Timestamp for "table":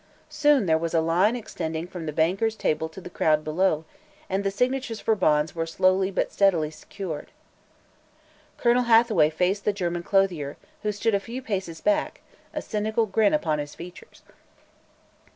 2.55-2.89